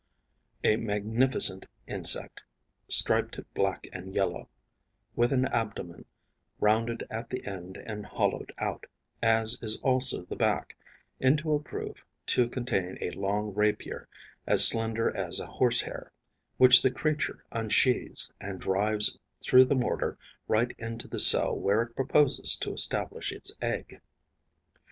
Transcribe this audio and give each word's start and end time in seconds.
a 0.63 0.77
magnificent 0.77 1.67
insect, 1.85 2.41
stripped 2.87 3.39
black 3.53 3.85
and 3.93 4.15
yellow, 4.15 4.49
with 5.15 5.31
an 5.31 5.45
abdomen 5.49 6.05
rounded 6.59 7.03
at 7.11 7.29
the 7.29 7.45
end 7.45 7.77
and 7.77 8.07
hollowed 8.07 8.51
out, 8.57 8.87
as 9.21 9.59
is 9.61 9.79
also 9.81 10.23
the 10.25 10.35
back, 10.35 10.75
into 11.19 11.53
a 11.53 11.59
groove 11.59 12.03
to 12.25 12.49
contain 12.49 12.97
a 12.99 13.11
long 13.11 13.53
rapier, 13.53 14.07
as 14.47 14.67
slender 14.67 15.15
as 15.15 15.39
a 15.39 15.45
horsehair, 15.45 16.11
which 16.57 16.81
the 16.81 16.89
creature 16.89 17.45
unsheathes 17.51 18.33
and 18.41 18.59
drives 18.61 19.19
through 19.39 19.65
the 19.65 19.75
mortar 19.75 20.17
right 20.47 20.75
into 20.79 21.07
the 21.07 21.19
cell 21.19 21.55
where 21.55 21.83
it 21.83 21.95
proposes 21.95 22.55
to 22.55 22.73
establish 22.73 23.31
its 23.31 23.55
egg. 23.61 24.01